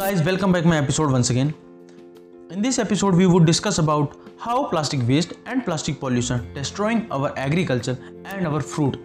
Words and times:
guys, 0.00 0.22
welcome 0.22 0.50
back 0.50 0.64
my 0.64 0.78
episode 0.78 1.10
once 1.12 1.28
again. 1.28 1.52
In 2.48 2.62
this 2.62 2.78
episode, 2.78 3.14
we 3.14 3.26
would 3.26 3.44
discuss 3.44 3.76
about 3.76 4.16
how 4.38 4.64
plastic 4.64 5.06
waste 5.06 5.34
and 5.44 5.62
plastic 5.62 6.00
pollution 6.00 6.46
destroying 6.54 7.06
our 7.12 7.38
agriculture 7.38 7.98
and 8.24 8.46
our 8.46 8.62
fruit 8.62 8.98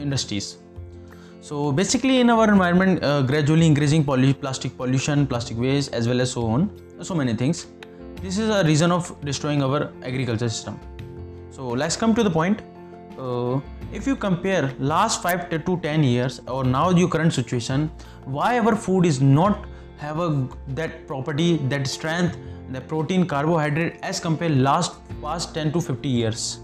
industries. 0.00 0.58
So 1.40 1.70
basically, 1.70 2.18
in 2.18 2.30
our 2.30 2.48
environment, 2.48 3.04
uh, 3.04 3.22
gradually 3.22 3.64
increasing 3.64 4.02
poly- 4.02 4.34
plastic 4.34 4.76
pollution, 4.76 5.24
plastic 5.24 5.56
waste, 5.56 5.94
as 5.94 6.08
well 6.08 6.20
as 6.20 6.32
so 6.32 6.44
on, 6.48 6.68
so 7.00 7.14
many 7.14 7.34
things. 7.34 7.68
This 8.20 8.36
is 8.36 8.50
a 8.50 8.64
reason 8.64 8.90
of 8.90 9.14
destroying 9.24 9.62
our 9.62 9.92
agriculture 10.02 10.48
system. 10.48 10.80
So 11.52 11.68
let's 11.68 11.96
come 11.96 12.12
to 12.16 12.24
the 12.24 12.34
point. 12.40 12.62
Uh, 13.16 13.60
if 13.92 14.04
you 14.04 14.16
compare 14.16 14.74
last 14.80 15.22
5 15.22 15.48
to 15.48 15.76
10 15.76 16.02
years 16.02 16.40
or 16.48 16.64
now 16.64 16.90
your 16.90 17.08
current 17.08 17.32
situation 17.32 17.90
why 18.24 18.58
our 18.58 18.74
food 18.74 19.06
is 19.06 19.20
not 19.20 19.66
have 20.00 20.18
a 20.18 20.48
that 20.80 21.06
property 21.06 21.56
that 21.72 21.86
strength 21.86 22.36
the 22.72 22.80
protein 22.80 23.26
carbohydrate 23.26 23.98
as 24.02 24.20
compared 24.20 24.56
last 24.66 24.98
past 25.22 25.54
10 25.54 25.72
to 25.72 25.80
50 25.80 26.08
years. 26.08 26.58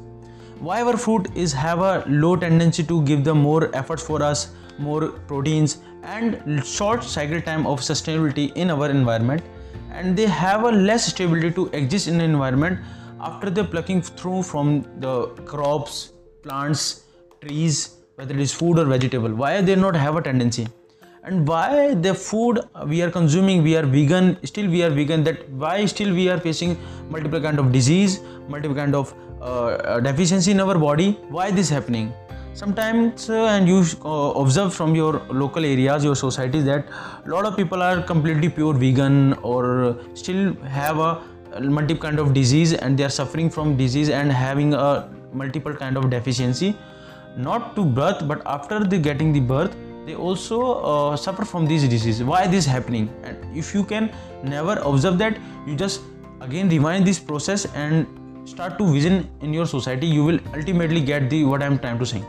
Why 0.61 0.83
our 0.83 0.97
food 0.97 1.29
is 1.35 1.53
have 1.53 1.81
a 1.81 2.05
low 2.09 2.37
tendency 2.37 2.85
to 2.85 3.03
give 3.03 3.25
the 3.25 3.35
more 3.35 3.75
efforts 3.75 4.03
for 4.03 4.23
us 4.23 4.53
more 4.79 5.09
proteins 5.33 5.79
and 6.03 6.65
short 6.65 7.03
cycle 7.03 7.41
time 7.41 7.67
of 7.67 7.81
sustainability 7.81 8.53
in 8.55 8.71
our 8.71 8.89
environment 8.91 9.43
and 9.91 10.17
they 10.17 10.27
have 10.27 10.65
a 10.65 10.71
less 10.71 11.07
stability 11.07 11.51
to 11.51 11.67
exist 11.81 12.09
in 12.09 12.19
the 12.19 12.25
environment 12.25 12.79
after 13.21 13.51
the 13.51 13.65
plucking 13.65 14.03
through 14.03 14.43
from 14.43 14.83
the 15.01 15.27
crops 15.53 16.13
plants 16.43 17.05
trees 17.41 17.97
whether 18.15 18.35
it 18.35 18.41
is 18.41 18.53
food 18.55 18.79
or 18.79 18.85
vegetable. 18.87 19.35
Why 19.35 19.61
they 19.61 19.77
not 19.77 19.95
have 19.95 20.17
a 20.17 20.23
tendency 20.23 20.69
and 21.27 21.47
why 21.49 21.95
the 21.95 22.15
food 22.15 22.61
we 22.87 23.03
are 23.03 23.11
consuming 23.11 23.63
we 23.63 23.77
are 23.77 23.87
vegan 23.95 24.37
still 24.45 24.69
we 24.71 24.83
are 24.83 24.91
vegan 24.91 25.25
that 25.25 25.49
why 25.51 25.85
still 25.85 26.13
we 26.15 26.29
are 26.29 26.39
facing 26.39 26.77
multiple 27.11 27.41
kind 27.41 27.59
of 27.59 27.73
disease 27.73 28.21
multiple 28.49 28.77
kind 28.77 28.95
of 28.95 29.15
uh, 29.41 30.01
deficiency 30.01 30.51
in 30.51 30.61
our 30.61 30.79
body? 30.79 31.13
Why 31.29 31.51
this 31.51 31.69
happening? 31.69 32.13
Sometimes 32.55 33.29
uh, 33.29 33.45
and 33.47 33.69
you 33.69 33.85
uh, 34.05 34.33
observe 34.41 34.73
from 34.73 34.95
your 34.95 35.21
local 35.29 35.65
areas 35.65 36.03
your 36.03 36.17
societies 36.17 36.65
that 36.65 36.87
a 37.25 37.29
lot 37.29 37.45
of 37.45 37.57
people 37.57 37.83
are 37.83 38.01
completely 38.03 38.49
pure 38.49 38.73
vegan 38.73 39.35
or 39.43 39.99
still 40.15 40.55
have 40.65 40.99
a 40.99 41.21
multiple 41.61 42.03
kind 42.03 42.19
of 42.19 42.33
disease 42.33 42.73
and 42.73 42.97
they 42.99 43.05
are 43.05 43.11
suffering 43.11 43.51
from 43.51 43.77
disease 43.77 44.09
and 44.09 44.33
having 44.33 44.73
a 44.73 45.09
multiple 45.33 45.75
kind 45.75 45.97
of 45.97 46.09
deficiency. 46.09 46.75
Not 47.37 47.77
to 47.77 47.85
birth 47.85 48.27
but 48.27 48.41
after 48.47 48.83
the 48.85 48.99
getting 48.99 49.33
the 49.33 49.41
birth 49.41 49.77
they 50.07 50.15
also 50.15 50.59
uh, 50.75 51.17
suffer 51.17 51.45
from 51.45 51.67
these 51.67 51.87
diseases. 51.89 52.23
Why 52.23 52.47
this 52.47 52.65
happening? 52.65 53.11
And 53.25 53.37
if 53.57 53.75
you 53.75 53.83
can 53.83 54.13
never 54.45 54.75
observe 54.91 55.19
that 55.19 55.39
you 55.67 55.75
just 55.75 56.01
again 56.41 56.69
rewind 56.69 57.05
this 57.07 57.19
process 57.19 57.67
and 57.75 58.07
start 58.49 58.79
to 58.79 58.93
vision 58.93 59.29
in 59.41 59.53
your 59.53 59.67
society 59.67 60.07
you 60.07 60.25
will 60.25 60.39
ultimately 60.55 61.01
get 61.01 61.29
the 61.31 61.45
what 61.45 61.63
i'm 61.63 61.79
trying 61.79 61.99
to 61.99 62.07
say. 62.07 62.23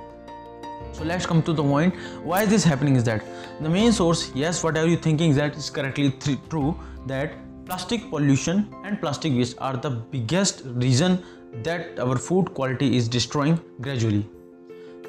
So 0.91 1.03
let's 1.03 1.27
come 1.27 1.43
to 1.43 1.53
the 1.53 1.61
point. 1.61 1.93
Why 2.23 2.41
is 2.43 2.49
this 2.49 2.63
happening 2.63 2.95
is 2.95 3.03
that 3.03 3.23
the 3.61 3.69
main 3.69 3.91
source 3.91 4.31
yes 4.33 4.63
whatever 4.63 4.87
you 4.87 4.97
thinking 4.97 5.35
that 5.35 5.55
is 5.55 5.69
correctly 5.69 6.09
th- 6.09 6.39
true 6.49 6.75
that 7.05 7.33
plastic 7.65 8.09
pollution 8.09 8.73
and 8.83 8.99
plastic 8.99 9.33
waste 9.33 9.57
are 9.59 9.77
the 9.77 9.91
biggest 9.91 10.63
reason 10.65 11.23
that 11.63 11.99
our 11.99 12.17
food 12.17 12.53
quality 12.55 12.95
is 12.97 13.07
destroying 13.07 13.59
gradually. 13.81 14.27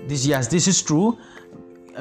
This 0.06 0.26
yes 0.26 0.48
this 0.48 0.68
is 0.68 0.82
true 0.82 1.16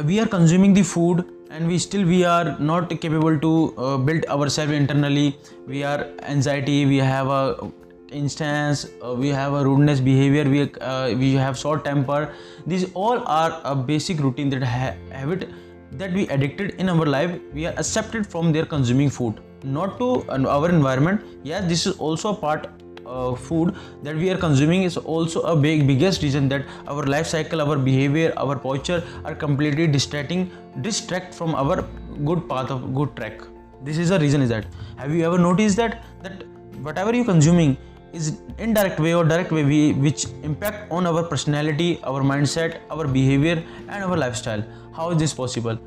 we 0.04 0.20
are 0.20 0.26
consuming 0.28 0.74
the 0.74 0.84
food 0.84 1.26
and 1.50 1.68
we 1.68 1.78
still 1.80 2.06
we 2.06 2.24
are 2.24 2.58
not 2.60 2.90
capable 3.02 3.40
to 3.40 3.74
uh, 3.78 3.98
build 3.98 4.26
ourselves 4.26 4.72
internally. 4.72 5.38
We 5.66 5.84
are 5.84 6.08
anxiety 6.22 6.86
we 6.86 6.98
have 6.98 7.28
a 7.28 7.72
instance 8.10 8.88
uh, 9.04 9.14
we 9.14 9.28
have 9.30 9.54
a 9.54 9.64
rudeness 9.66 10.00
behavior 10.00 10.44
we 10.46 10.72
uh, 10.82 11.16
we 11.18 11.34
have 11.34 11.58
short 11.58 11.86
temper. 11.86 12.34
These 12.66 12.92
all 12.94 13.24
are 13.28 13.62
a 13.64 13.76
basic 13.76 14.20
routine 14.20 14.50
that 14.50 14.64
ha- 14.64 14.96
habit 15.12 15.50
that 15.94 16.14
we 16.14 16.28
addicted 16.28 16.76
in 16.76 16.90
our 16.90 17.06
life. 17.06 17.40
We 17.54 17.66
are 17.66 17.74
accepted 17.78 18.28
from 18.28 18.52
their 18.52 18.66
consuming 18.66 19.10
food 19.10 19.40
not 19.64 19.98
to 20.00 20.24
our 20.30 20.70
environment. 20.70 21.22
Yes 21.44 21.68
this 21.68 21.88
is 21.88 21.98
also 21.98 22.34
a 22.34 22.36
part 22.36 22.68
uh, 23.08 23.36
food 23.36 23.76
that 24.04 24.16
we 24.16 24.30
are 24.30 24.38
consuming 24.38 24.84
is 24.84 24.98
also 24.98 25.42
a 25.42 25.56
big 25.56 25.88
biggest 25.88 26.22
reason 26.22 26.50
that 26.50 26.66
our 26.88 27.04
life 27.04 27.28
cycle 27.28 27.62
our 27.62 27.78
behavior 27.78 28.34
our 28.38 28.56
posture 28.56 29.04
are 29.26 29.36
completely 29.36 29.88
distracting 29.88 30.50
distract 30.82 31.34
from 31.34 31.56
our 31.56 31.86
good 32.26 32.48
path 32.50 32.72
of 32.72 32.94
good 32.94 33.16
track. 33.16 33.42
This 33.84 33.98
is 33.98 34.10
the 34.10 34.20
reason 34.20 34.42
is 34.42 34.50
that. 34.50 34.66
Have 34.98 35.14
you 35.14 35.24
ever 35.26 35.38
noticed 35.38 35.78
that 35.78 36.04
that 36.24 36.44
whatever 36.82 37.14
you 37.16 37.24
consuming 37.24 37.78
is 38.14 38.40
indirect 38.58 39.00
way 39.00 39.14
or 39.14 39.24
direct 39.24 39.52
way 39.52 39.64
we, 39.64 39.94
which 39.94 40.26
impact 40.44 40.92
on 40.92 41.06
our 41.06 41.24
personality 41.24 42.00
our 42.04 42.22
mindset 42.22 42.80
our 42.90 43.08
behavior 43.08 43.64
and 43.90 44.04
our 44.04 44.18
lifestyle? 44.18 44.64
How 44.96 45.12
is 45.12 45.18
this 45.18 45.34
possible? 45.34 45.78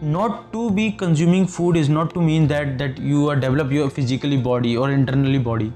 Not 0.00 0.52
to 0.52 0.70
be 0.70 0.92
consuming 0.92 1.46
food 1.46 1.76
is 1.76 1.88
not 1.88 2.14
to 2.14 2.20
mean 2.20 2.46
that 2.48 2.78
that 2.78 2.98
you 2.98 3.28
are 3.28 3.36
develop 3.36 3.72
your 3.72 3.90
physically 3.90 4.36
body 4.36 4.76
or 4.76 4.90
internally 4.90 5.38
body 5.38 5.72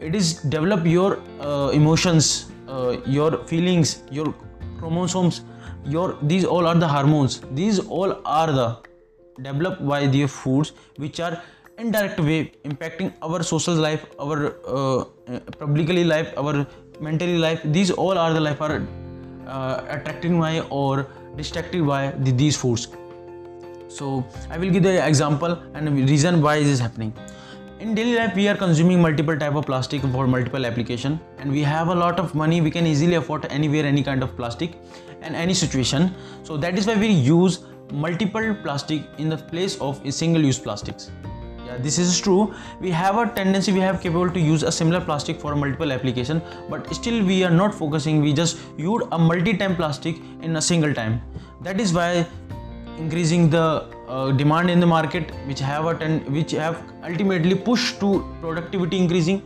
it 0.00 0.14
is 0.14 0.34
develop 0.54 0.86
your 0.86 1.20
uh, 1.40 1.70
emotions 1.72 2.50
uh, 2.68 2.96
your 3.06 3.44
feelings 3.44 4.02
your 4.10 4.34
chromosomes 4.78 5.42
your 5.84 6.18
these 6.22 6.44
all 6.44 6.66
are 6.66 6.74
the 6.74 6.88
hormones. 6.88 7.40
These 7.52 7.80
all 7.80 8.20
are 8.24 8.52
the 8.52 8.78
developed 9.40 9.86
by 9.86 10.06
the 10.06 10.26
foods 10.26 10.72
which 10.96 11.20
are 11.20 11.42
indirect 11.78 12.20
way 12.20 12.52
impacting 12.64 13.12
our 13.22 13.42
social 13.42 13.74
life 13.74 14.04
our 14.20 14.56
uh, 14.66 15.04
publicly 15.58 16.04
life 16.04 16.32
our 16.36 16.66
mentally 17.00 17.38
life. 17.38 17.60
These 17.64 17.90
all 17.90 18.18
are 18.18 18.32
the 18.34 18.40
life 18.40 18.60
are 18.60 18.86
uh, 19.46 19.82
attracting 19.88 20.38
by 20.38 20.60
or 20.68 21.06
distracted 21.36 21.86
by 21.86 22.10
the, 22.10 22.32
these 22.32 22.56
foods. 22.56 22.88
So 23.88 24.24
i 24.50 24.56
will 24.56 24.70
give 24.70 24.82
the 24.84 25.04
example 25.04 25.58
and 25.74 26.08
reason 26.08 26.40
why 26.42 26.60
this 26.60 26.68
is 26.68 26.78
happening 26.78 27.12
in 27.80 27.94
daily 27.94 28.14
life 28.14 28.34
we 28.36 28.46
are 28.46 28.56
consuming 28.56 29.00
multiple 29.00 29.36
type 29.38 29.54
of 29.54 29.64
plastic 29.64 30.02
for 30.02 30.26
multiple 30.26 30.66
application. 30.66 31.18
And 31.38 31.50
we 31.50 31.62
have 31.62 31.88
a 31.88 31.94
lot 31.94 32.20
of 32.20 32.34
money 32.34 32.60
we 32.60 32.70
can 32.70 32.86
easily 32.86 33.14
afford 33.14 33.46
anywhere 33.46 33.86
any 33.86 34.02
kind 34.02 34.22
of 34.22 34.36
plastic 34.36 34.72
and 35.22 35.34
any 35.34 35.54
situation. 35.54 36.14
So 36.42 36.58
that 36.58 36.78
is 36.78 36.86
why 36.86 36.96
we 36.96 37.08
use 37.08 37.60
multiple 37.90 38.54
plastic 38.62 39.02
in 39.16 39.30
the 39.30 39.38
place 39.38 39.80
of 39.80 40.00
single 40.12 40.42
use 40.42 40.58
plastics. 40.58 41.10
Yeah 41.64 41.78
this 41.78 41.98
is 41.98 42.20
true. 42.20 42.54
We 42.80 42.90
have 42.90 43.16
a 43.16 43.26
tendency 43.34 43.72
we 43.72 43.80
have 43.80 44.02
capable 44.02 44.30
to 44.30 44.40
use 44.40 44.62
a 44.62 44.70
similar 44.70 45.00
plastic 45.00 45.40
for 45.40 45.56
multiple 45.56 45.90
application 45.90 46.42
but 46.68 46.94
still 46.94 47.24
we 47.24 47.44
are 47.44 47.50
not 47.62 47.74
focusing 47.74 48.20
we 48.20 48.34
just 48.34 48.58
use 48.76 49.02
a 49.10 49.18
multi-time 49.18 49.74
plastic 49.74 50.16
in 50.42 50.56
a 50.56 50.60
single 50.60 50.92
time. 50.92 51.22
That 51.62 51.80
is 51.80 51.94
why 51.94 52.26
increasing 52.98 53.48
the 53.48 53.86
uh, 54.10 54.30
demand 54.42 54.70
in 54.74 54.80
the 54.84 54.90
market 54.96 55.32
which 55.48 55.60
have 55.70 55.86
a 55.92 55.94
ten- 56.02 56.20
which 56.36 56.52
have 56.64 56.76
ultimately 57.10 57.56
pushed 57.68 58.00
to 58.02 58.10
productivity 58.40 58.98
increasing 59.04 59.40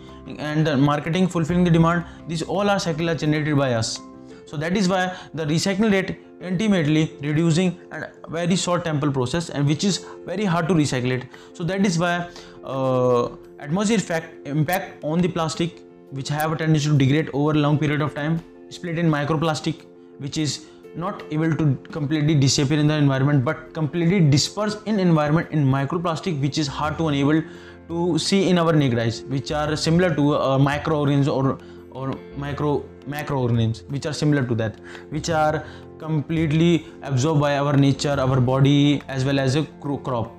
and 0.49 0.67
the 0.67 0.77
marketing 0.91 1.27
fulfilling 1.37 1.65
the 1.69 1.75
demand 1.79 2.05
these 2.29 2.43
all 2.43 2.71
are 2.75 2.81
cycle 2.89 3.11
are 3.11 3.19
generated 3.25 3.57
by 3.57 3.75
us. 3.81 4.01
So 4.47 4.57
that 4.63 4.77
is 4.77 4.89
why 4.89 5.03
the 5.35 5.45
recycling 5.47 5.93
rate 5.93 6.11
ultimately 6.49 7.05
reducing 7.21 7.79
and 7.93 8.07
very 8.29 8.57
short 8.57 8.85
temple 8.85 9.11
process 9.11 9.49
and 9.51 9.67
which 9.67 9.85
is 9.85 10.05
very 10.27 10.45
hard 10.45 10.69
to 10.69 10.75
recycle 10.75 11.11
it. 11.11 11.25
So 11.55 11.65
that 11.65 11.87
is 11.87 11.99
why 11.99 12.29
uh, 12.65 13.31
atmosphere 13.59 13.99
effect 13.99 14.47
impact 14.47 15.03
on 15.03 15.21
the 15.21 15.29
plastic 15.29 15.81
which 16.11 16.29
have 16.29 16.53
a 16.53 16.57
tendency 16.57 16.89
to 16.89 16.97
degrade 16.97 17.31
over 17.33 17.53
a 17.53 17.61
long 17.67 17.79
period 17.79 18.03
of 18.03 18.15
time 18.15 18.43
split 18.69 18.99
in 18.99 19.11
microplastic 19.11 19.83
which 20.19 20.39
is 20.39 20.67
not 20.97 21.23
able 21.31 21.55
to 21.55 21.77
completely 21.91 22.35
disappear 22.35 22.79
in 22.79 22.87
the 22.87 22.95
environment 22.95 23.45
but 23.45 23.73
completely 23.75 24.21
disperse 24.21 24.77
in 24.87 25.01
environment 25.01 25.51
in 25.51 25.65
microplastic 25.65 26.41
which 26.41 26.59
is 26.59 26.67
hard 26.67 26.97
to 26.99 27.09
enable 27.09 27.43
to 27.89 28.19
see 28.19 28.49
in 28.49 28.59
our 28.59 28.73
naked 28.73 28.99
eyes 28.99 29.23
which 29.25 29.51
are 29.53 29.77
similar 29.77 30.15
to 30.15 30.37
uh, 30.37 30.59
microorganisms 30.59 31.29
or 31.29 31.59
or 31.91 32.15
micro 32.37 32.85
macroorganisms 33.09 33.89
which 33.91 34.07
are 34.07 34.13
similar 34.13 34.45
to 34.45 34.55
that 34.55 34.79
which 35.11 35.31
are 35.31 35.65
completely 35.99 36.87
absorbed 37.03 37.41
by 37.41 37.57
our 37.59 37.77
nature 37.77 38.17
our 38.27 38.41
body 38.41 39.03
as 39.09 39.25
well 39.25 39.39
as 39.39 39.55
a 39.57 39.65
crop. 39.83 40.33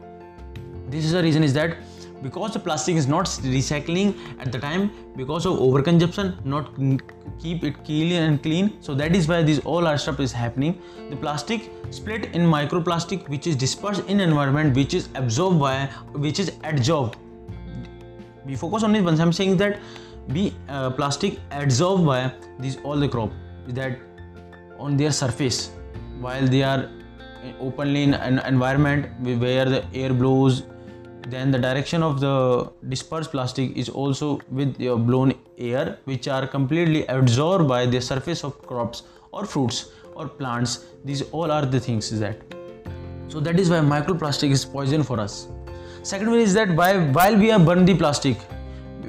This 0.89 1.05
is 1.05 1.11
the 1.11 1.23
reason 1.23 1.43
is 1.43 1.53
that 1.53 1.77
because 2.21 2.53
the 2.53 2.59
plastic 2.59 2.95
is 2.95 3.07
not 3.07 3.25
recycling 3.25 4.17
at 4.39 4.51
the 4.51 4.59
time 4.59 4.91
because 5.15 5.45
of 5.45 5.59
overconsumption 5.59 6.43
not 6.45 6.71
keep 7.39 7.63
it 7.63 7.83
clean 7.83 8.13
and 8.13 8.41
clean. 8.41 8.81
So 8.81 8.95
that 8.95 9.15
is 9.15 9.27
why 9.27 9.43
this 9.43 9.59
all 9.59 9.87
our 9.87 9.97
stuff 9.97 10.19
is 10.19 10.31
happening. 10.31 10.81
The 11.09 11.15
plastic 11.15 11.71
split 11.91 12.25
in 12.33 12.41
microplastic 12.41 13.27
which 13.29 13.47
is 13.47 13.55
dispersed 13.55 14.07
in 14.07 14.19
environment 14.19 14.75
which 14.75 14.93
is 14.93 15.09
absorbed 15.15 15.59
by 15.59 15.85
which 16.13 16.39
is 16.39 16.51
adsorbed. 16.71 17.15
We 18.45 18.55
focus 18.55 18.83
on 18.83 18.93
this 18.93 19.01
once 19.01 19.19
i'm 19.19 19.33
saying 19.33 19.57
that 19.57 19.79
be 20.33 20.53
uh, 20.69 20.89
plastic 20.91 21.39
adsorbed 21.49 22.05
by 22.05 22.31
these 22.59 22.77
all 22.83 22.97
the 22.97 23.07
crop 23.07 23.31
that 23.67 23.97
on 24.77 24.97
their 24.97 25.11
surface 25.11 25.71
while 26.19 26.45
they 26.47 26.63
are 26.63 26.89
openly 27.59 28.03
in 28.03 28.13
an 28.13 28.39
environment 28.39 29.09
where 29.21 29.65
the 29.65 29.85
air 29.93 30.13
blows 30.13 30.63
then 31.27 31.51
the 31.51 31.57
direction 31.57 32.03
of 32.03 32.19
the 32.19 32.71
dispersed 32.87 33.31
plastic 33.31 33.75
is 33.75 33.89
also 33.89 34.39
with 34.51 34.79
your 34.79 34.97
blown 34.97 35.33
air 35.57 35.97
which 36.05 36.27
are 36.27 36.45
completely 36.45 37.05
absorbed 37.07 37.67
by 37.67 37.85
the 37.85 37.99
surface 37.99 38.43
of 38.43 38.61
crops 38.67 39.03
or 39.31 39.45
fruits 39.45 39.89
or 40.15 40.27
plants. 40.27 40.85
These 41.03 41.23
all 41.31 41.51
are 41.51 41.65
the 41.65 41.79
things 41.79 42.09
that. 42.19 42.37
So 43.27 43.39
that 43.39 43.59
is 43.59 43.69
why 43.69 43.79
microplastic 43.79 44.51
is 44.51 44.65
poison 44.65 45.03
for 45.03 45.19
us. 45.19 45.47
Second 46.03 46.29
one 46.29 46.39
is 46.39 46.53
that 46.53 46.69
why 46.69 46.97
while 46.97 47.35
we 47.35 47.51
are 47.51 47.59
burn 47.59 47.85
the 47.85 47.95
plastic 47.95 48.37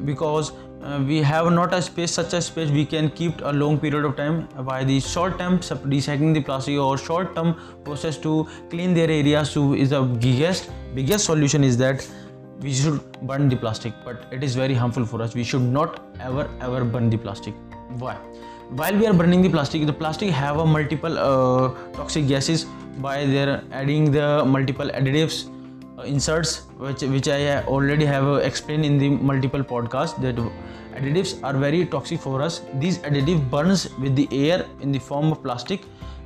because 0.04 0.52
uh, 0.86 1.02
we 1.06 1.20
have 1.22 1.46
not 1.52 1.74
a 1.74 1.80
space 1.82 2.12
such 2.12 2.32
a 2.32 2.40
space 2.40 2.70
we 2.70 2.84
can 2.84 3.10
keep 3.10 3.40
a 3.52 3.52
long 3.62 3.78
period 3.78 4.04
of 4.04 4.16
time 4.16 4.36
by 4.68 4.82
the 4.84 4.98
short 5.00 5.38
term 5.38 5.58
recycling 5.94 6.34
the 6.34 6.42
plastic 6.48 6.78
or 6.78 6.96
short 7.06 7.34
term 7.34 7.54
process 7.84 8.18
to 8.26 8.34
clean 8.70 8.94
their 8.94 9.10
areas 9.10 9.52
to 9.52 9.74
is 9.74 9.90
the 9.90 10.02
biggest 10.26 10.70
biggest 10.94 11.24
solution 11.32 11.64
is 11.64 11.76
that 11.76 12.06
we 12.60 12.72
should 12.72 13.00
burn 13.30 13.48
the 13.48 13.56
plastic 13.56 13.92
but 14.04 14.24
it 14.30 14.44
is 14.44 14.54
very 14.54 14.74
harmful 14.74 15.04
for 15.04 15.20
us. 15.22 15.34
We 15.34 15.44
should 15.44 15.62
not 15.62 16.00
ever 16.20 16.48
ever 16.60 16.84
burn 16.84 17.10
the 17.10 17.18
plastic. 17.18 17.54
Why? 17.98 18.14
While 18.70 18.96
we 18.96 19.06
are 19.06 19.12
burning 19.12 19.42
the 19.42 19.50
plastic 19.50 19.86
the 19.86 19.92
plastic 19.92 20.30
have 20.30 20.58
a 20.58 20.66
multiple 20.66 21.18
uh, 21.18 21.68
toxic 21.98 22.26
gases 22.26 22.64
by 23.08 23.26
their 23.26 23.62
adding 23.72 24.10
the 24.10 24.44
multiple 24.44 24.88
additives 25.00 25.44
inserts 26.04 26.62
which 26.78 27.02
which 27.02 27.28
i 27.28 27.62
already 27.64 28.04
have 28.04 28.24
uh, 28.24 28.34
explained 28.48 28.84
in 28.84 28.98
the 28.98 29.08
multiple 29.08 29.62
podcasts 29.62 30.20
that 30.20 30.36
additives 30.96 31.42
are 31.42 31.52
very 31.52 31.84
toxic 31.86 32.20
for 32.20 32.42
us. 32.42 32.62
These 32.74 32.98
additive 32.98 33.50
burns 33.50 33.88
with 33.98 34.16
the 34.16 34.28
air 34.32 34.66
in 34.80 34.92
the 34.92 34.98
form 34.98 35.32
of 35.32 35.42
plastic 35.42 35.82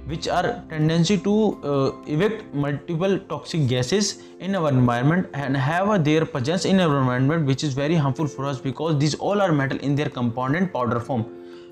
which 0.06 0.26
are 0.28 0.62
tendency 0.68 1.16
to 1.18 1.34
uh, 1.62 1.92
evict 2.06 2.54
multiple 2.54 3.18
toxic 3.28 3.68
gases 3.68 4.22
in 4.40 4.54
our 4.56 4.68
environment 4.68 5.28
and 5.34 5.56
have 5.56 6.04
their 6.04 6.24
presence 6.24 6.64
in 6.64 6.80
our 6.80 7.00
environment 7.00 7.46
which 7.46 7.62
is 7.62 7.74
very 7.74 7.94
harmful 7.94 8.26
for 8.26 8.46
us 8.46 8.60
because 8.60 8.98
these 8.98 9.14
all 9.14 9.40
are 9.40 9.52
metal 9.52 9.78
in 9.78 9.94
their 9.94 10.08
component 10.08 10.72
powder 10.72 10.98
form 10.98 11.22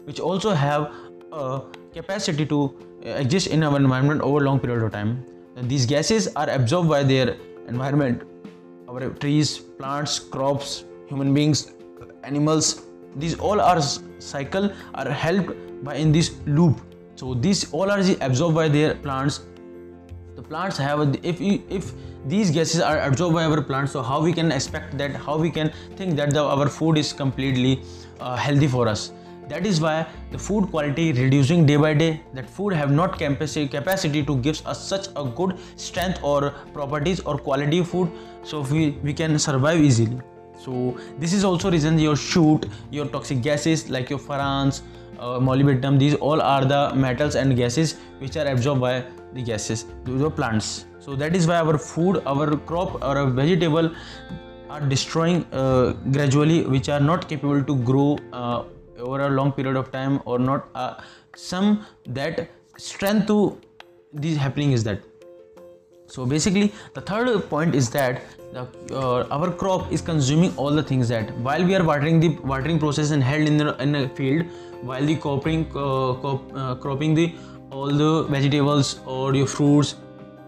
which 0.04 0.20
also 0.20 0.50
have 0.50 0.92
a 1.32 1.62
capacity 1.92 2.46
to 2.46 2.74
uh, 3.06 3.10
exist 3.10 3.48
in 3.48 3.62
our 3.62 3.76
environment 3.76 4.20
over 4.20 4.40
long 4.40 4.60
period 4.60 4.82
of 4.82 4.92
time. 4.92 5.24
These 5.62 5.86
gases 5.86 6.28
are 6.36 6.48
absorbed 6.48 6.88
by 6.88 7.02
their 7.02 7.36
environment. 7.69 8.23
Our 8.88 9.11
trees 9.11 9.59
plants 9.59 10.19
crops 10.19 10.85
human 11.09 11.32
beings 11.35 11.73
animals 12.25 12.82
these 13.17 13.38
all 13.38 13.61
are 13.61 13.81
cycle 14.19 14.70
are 14.94 15.11
helped 15.11 15.53
by 15.85 15.94
in 15.97 16.12
this 16.12 16.32
loop. 16.47 16.81
So 17.17 17.35
these 17.35 17.73
all 17.73 17.91
are 17.91 18.00
absorbed 18.20 18.55
by 18.55 18.69
their 18.69 18.94
plants. 18.94 19.41
The 20.37 20.43
plants 20.43 20.76
have 20.79 21.17
if 21.23 21.41
if 21.41 21.93
these 22.26 22.50
gases 22.50 22.81
are 22.81 23.00
absorbed 23.00 23.35
by 23.35 23.44
our 23.44 23.62
plants 23.62 23.93
so 23.93 24.03
how 24.03 24.20
we 24.23 24.32
can 24.32 24.53
expect 24.53 24.97
that 24.99 25.15
how 25.15 25.37
we 25.37 25.50
can 25.50 25.73
think 25.97 26.17
that 26.17 26.32
the, 26.32 26.43
our 26.43 26.69
food 26.69 26.99
is 26.99 27.12
completely 27.12 27.82
uh, 28.20 28.37
healthy 28.37 28.67
for 28.67 28.88
us 28.88 29.12
that 29.48 29.66
is 29.66 29.80
why 29.80 30.06
the 30.30 30.38
food 30.38 30.70
quality 30.70 31.12
reducing 31.12 31.64
day 31.66 31.76
by 31.76 31.94
day. 31.94 32.20
That 32.34 32.48
food 32.48 32.72
have 32.74 32.90
not 32.90 33.18
capacity 33.18 34.22
to 34.24 34.36
give 34.36 34.66
us 34.66 34.86
such 34.86 35.08
a 35.16 35.24
good 35.24 35.58
strength 35.76 36.20
or 36.22 36.50
properties 36.72 37.20
or 37.20 37.38
quality 37.38 37.82
food. 37.82 38.10
So 38.42 38.60
we 38.60 38.90
we 39.02 39.12
can 39.12 39.38
survive 39.38 39.80
easily. 39.80 40.20
So 40.58 40.98
this 41.18 41.32
is 41.32 41.44
also 41.44 41.70
reason 41.70 41.98
your 41.98 42.16
shoot, 42.16 42.66
your 42.90 43.06
toxic 43.06 43.42
gases 43.42 43.88
like 43.88 44.10
your 44.10 44.18
furans 44.18 44.82
uh, 45.18 45.38
molybdenum 45.38 45.98
these 45.98 46.14
all 46.14 46.40
are 46.40 46.64
the 46.64 46.92
metals 46.94 47.34
and 47.34 47.56
gases 47.56 47.96
which 48.18 48.36
are 48.36 48.46
absorbed 48.46 48.80
by 48.80 49.04
the 49.34 49.42
gases 49.42 49.86
are 50.06 50.30
plants. 50.30 50.86
So 51.00 51.16
that 51.16 51.34
is 51.34 51.46
why 51.46 51.56
our 51.56 51.78
food 51.78 52.22
our 52.26 52.56
crop 52.56 52.98
a 53.02 53.26
vegetable 53.26 53.94
are 54.70 54.80
destroying 54.80 55.44
uh, 55.52 55.92
gradually 56.12 56.64
which 56.66 56.88
are 56.88 57.00
not 57.00 57.28
capable 57.28 57.62
to 57.62 57.76
grow 57.76 58.18
uh, 58.32 58.64
over 58.98 59.20
a 59.26 59.30
long 59.30 59.52
period 59.52 59.76
of 59.76 59.90
time 59.92 60.20
or 60.24 60.38
not 60.38 60.68
uh, 60.74 60.94
some 61.36 61.84
that 62.06 62.48
strength 62.76 63.26
to 63.26 63.60
this 64.12 64.36
happening 64.36 64.72
is 64.72 64.84
that. 64.84 65.00
So 66.06 66.24
basically 66.24 66.72
the 66.94 67.00
third 67.02 67.48
point 67.50 67.74
is 67.74 67.90
that 67.90 68.22
the, 68.52 68.66
uh, 68.92 69.26
our 69.30 69.50
crop 69.50 69.92
is 69.92 70.00
consuming 70.00 70.56
all 70.56 70.70
the 70.70 70.82
things 70.82 71.08
that 71.08 71.30
while 71.38 71.64
we 71.64 71.74
are 71.74 71.84
watering 71.84 72.18
the 72.18 72.30
watering 72.52 72.78
process 72.78 73.10
and 73.10 73.22
held 73.22 73.46
in 73.46 73.58
the 73.58 73.76
in 73.82 73.94
a 73.94 74.08
field 74.08 74.46
while 74.82 75.04
the 75.04 75.16
cropping 75.16 75.70
uh, 75.74 76.12
uh, 76.12 76.74
cropping 76.76 77.14
the 77.14 77.34
all 77.70 77.88
the 77.88 78.22
vegetables 78.24 79.00
or 79.04 79.34
your 79.34 79.46
fruits 79.46 79.96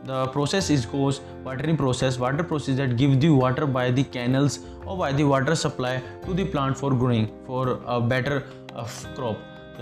the 0.04 0.26
process 0.28 0.70
is 0.70 0.86
goes 0.86 1.20
watering 1.44 1.76
process 1.76 2.18
water 2.18 2.42
process 2.42 2.76
that 2.76 2.96
gives 2.96 3.18
the 3.18 3.28
water 3.28 3.66
by 3.66 3.90
the 3.90 4.04
canals 4.04 4.60
or 4.86 4.96
by 4.96 5.12
the 5.12 5.24
water 5.24 5.54
supply 5.54 6.02
to 6.24 6.34
the 6.34 6.44
plant 6.44 6.76
for 6.76 6.90
growing 6.94 7.30
for 7.46 7.80
a 7.86 8.00
better 8.00 8.46
uh, 8.74 8.88
crop. 9.14 9.38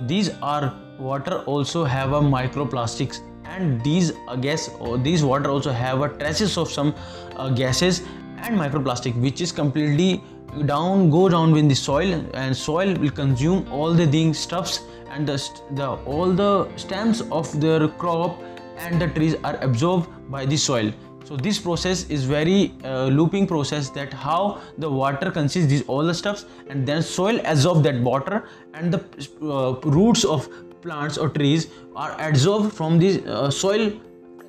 These 0.06 0.30
are 0.42 0.74
water 0.98 1.38
also 1.40 1.84
have 1.84 2.12
a 2.12 2.20
microplastics 2.20 3.20
and 3.44 3.82
these 3.82 4.12
uh, 4.26 4.36
gas 4.36 4.70
or 4.80 4.98
these 4.98 5.24
water 5.24 5.50
also 5.50 5.72
have 5.72 6.02
a 6.02 6.08
traces 6.08 6.56
of 6.58 6.70
some 6.70 6.94
uh, 7.36 7.48
gases 7.50 8.02
and 8.38 8.58
microplastic 8.58 9.14
which 9.20 9.40
is 9.40 9.52
completely 9.52 10.22
down 10.66 11.10
go 11.10 11.28
down 11.28 11.56
in 11.56 11.68
the 11.68 11.74
soil 11.74 12.24
and 12.34 12.56
soil 12.56 12.94
will 12.94 13.10
consume 13.10 13.66
all 13.70 13.92
the 13.94 14.06
things 14.06 14.38
stuffs 14.38 14.80
and 15.10 15.26
the, 15.26 15.36
the 15.72 15.88
all 16.12 16.32
the 16.32 16.68
stems 16.76 17.22
of 17.30 17.60
their 17.60 17.88
crop 17.88 18.38
and 18.78 19.00
the 19.00 19.08
trees 19.08 19.36
are 19.44 19.56
absorbed 19.56 20.08
by 20.30 20.46
the 20.46 20.56
soil. 20.56 20.92
So 21.25 21.36
this 21.36 21.58
process 21.58 22.08
is 22.08 22.25
very 22.25 22.72
uh, 22.84 23.06
looping 23.06 23.46
process 23.46 23.90
that 23.90 24.12
how 24.12 24.62
the 24.78 24.90
water 24.90 25.30
consists 25.30 25.69
these 25.69 25.82
all 25.82 26.02
the 26.02 26.14
stuffs 26.14 26.46
and 26.70 26.86
then 26.86 27.02
soil 27.02 27.40
absorb 27.44 27.82
that 27.82 28.00
water 28.00 28.48
and 28.72 28.94
the 28.94 29.00
uh, 29.42 29.72
roots 29.96 30.25
of 30.25 30.48
plants 30.80 31.19
or 31.19 31.28
trees 31.28 31.66
are 31.94 32.16
absorbed 32.19 32.72
from 32.72 32.98
the 32.98 33.22
uh, 33.26 33.50
soil. 33.50 33.92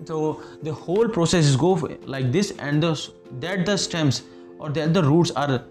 So 0.06 0.42
the 0.64 0.72
whole 0.72 1.10
process 1.10 1.46
is 1.46 1.58
go 1.58 1.74
like 2.06 2.31
this 2.31 2.52
and 2.60 2.81
the, 2.81 2.94
that 3.42 3.66
the 3.66 3.78
stems 3.78 4.24
or 4.58 4.70
that 4.70 4.94
the 4.94 5.04
roots 5.04 5.31
are 5.31 5.66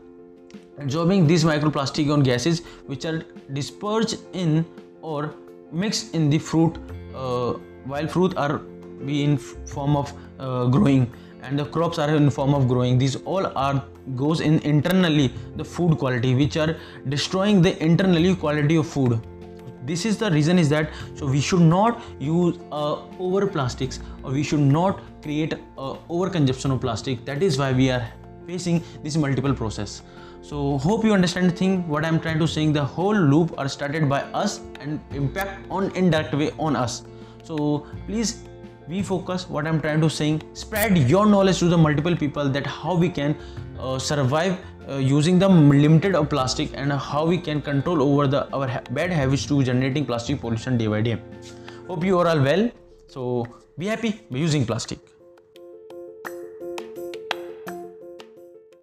absorbing 0.78 1.26
these 1.26 1.44
microplastic 1.44 2.12
on 2.12 2.22
gases 2.22 2.60
which 2.86 3.06
are 3.06 3.24
dispersed 3.54 4.18
in 4.34 4.66
or 5.00 5.34
mixed 5.72 6.14
in 6.14 6.28
the 6.28 6.38
fruit 6.38 6.76
uh, 7.14 7.54
while 7.88 8.06
fruit 8.06 8.36
are 8.36 8.58
be 9.06 9.22
in 9.24 9.38
form 9.38 9.96
of 9.96 10.12
uh, 10.38 10.66
growing 10.66 11.10
and 11.42 11.58
the 11.58 11.64
crops 11.64 11.98
are 11.98 12.14
in 12.14 12.30
form 12.30 12.54
of 12.54 12.68
growing. 12.68 12.98
These 12.98 13.16
all 13.16 13.46
are 13.46 13.84
goes 14.16 14.40
in 14.40 14.58
internally 14.60 15.32
the 15.56 15.64
food 15.64 15.98
quality 15.98 16.34
which 16.34 16.56
are 16.56 16.76
destroying 17.08 17.62
the 17.62 17.82
internally 17.82 18.34
quality 18.34 18.76
of 18.76 18.86
food. 18.86 19.20
This 19.84 20.04
is 20.04 20.18
the 20.18 20.30
reason 20.30 20.58
is 20.58 20.68
that 20.68 20.90
so 21.14 21.26
we 21.26 21.40
should 21.40 21.60
not 21.60 22.02
use 22.18 22.58
uh, 22.72 22.96
over 23.18 23.46
plastics 23.46 24.00
or 24.22 24.32
we 24.32 24.42
should 24.42 24.60
not 24.60 25.00
create 25.22 25.54
uh, 25.78 25.96
over 26.08 26.28
consumption 26.28 26.72
of 26.72 26.80
plastic. 26.80 27.24
That 27.24 27.42
is 27.42 27.58
why 27.58 27.72
we 27.72 27.90
are 27.90 28.06
facing 28.46 28.82
this 29.02 29.16
multiple 29.16 29.54
process. 29.54 30.02
So 30.42 30.78
hope 30.78 31.04
you 31.04 31.12
understand 31.12 31.50
the 31.50 31.54
thing 31.54 31.88
what 31.88 32.04
i'm 32.04 32.20
trying 32.20 32.38
to 32.38 32.46
saying 32.46 32.72
the 32.72 32.84
whole 32.84 33.14
loop 33.14 33.54
are 33.58 33.68
started 33.68 34.08
by 34.08 34.20
us 34.42 34.60
and 34.80 35.00
impact 35.12 35.66
on 35.68 35.90
indirect 35.96 36.32
way 36.34 36.52
on 36.58 36.76
us 36.76 37.02
so 37.48 37.58
please 38.06 38.32
we 38.88 39.02
focus 39.02 39.48
what 39.56 39.66
i'm 39.66 39.80
trying 39.84 40.00
to 40.06 40.10
saying 40.20 40.40
spread 40.64 40.98
your 41.12 41.26
knowledge 41.34 41.58
to 41.64 41.68
the 41.74 41.80
multiple 41.86 42.16
people 42.24 42.48
that 42.56 42.66
how 42.66 42.94
we 43.04 43.08
can 43.20 43.36
uh, 43.78 43.98
survive 43.98 44.58
uh, 44.88 44.96
using 44.96 45.38
the 45.38 45.48
limited 45.48 46.14
of 46.14 46.28
plastic 46.30 46.70
and 46.74 46.92
how 46.92 47.24
we 47.26 47.38
can 47.38 47.60
control 47.60 48.02
over 48.02 48.26
the 48.26 48.40
our 48.58 48.68
ha 48.74 48.80
bad 48.98 49.12
habits 49.18 49.44
to 49.50 49.62
generating 49.70 50.06
plastic 50.10 50.40
pollution 50.44 50.78
day 50.82 50.88
by 50.94 51.00
day. 51.08 51.16
Hope 51.88 52.04
you 52.10 52.18
are 52.20 52.26
all 52.32 52.42
well. 52.48 52.64
So 53.14 53.22
be 53.78 53.86
happy 53.92 54.12
by 54.30 54.38
using 54.38 54.64
plastic 54.70 54.98